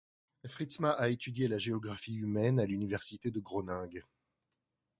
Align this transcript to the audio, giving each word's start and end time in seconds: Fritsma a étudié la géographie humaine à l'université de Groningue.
Fritsma 0.47 0.93
a 0.93 1.09
étudié 1.09 1.47
la 1.47 1.59
géographie 1.59 2.15
humaine 2.15 2.59
à 2.59 2.65
l'université 2.65 3.29
de 3.29 3.39
Groningue. 3.39 4.03